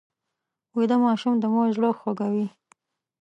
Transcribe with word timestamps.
ویده 0.75 0.97
ماشوم 1.05 1.33
د 1.39 1.43
مور 1.53 1.67
زړه 1.75 1.89
خوږوي 1.99 2.47